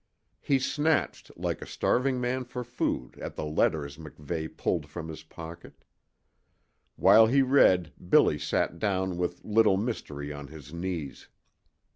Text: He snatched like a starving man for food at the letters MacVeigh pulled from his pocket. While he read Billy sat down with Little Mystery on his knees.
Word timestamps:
He 0.39 0.57
snatched 0.57 1.29
like 1.37 1.61
a 1.61 1.67
starving 1.67 2.19
man 2.19 2.43
for 2.43 2.63
food 2.63 3.19
at 3.19 3.35
the 3.35 3.45
letters 3.45 3.97
MacVeigh 3.97 4.57
pulled 4.57 4.87
from 4.89 5.07
his 5.09 5.21
pocket. 5.21 5.83
While 6.95 7.27
he 7.27 7.43
read 7.43 7.93
Billy 8.09 8.39
sat 8.39 8.79
down 8.79 9.17
with 9.17 9.45
Little 9.45 9.77
Mystery 9.77 10.33
on 10.33 10.47
his 10.47 10.73
knees. 10.73 11.27